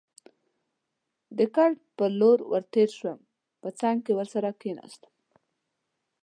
[1.37, 3.19] د کټ په لور ور تېر شوم،
[3.61, 5.11] په څنګ کې ورسره کېناستم.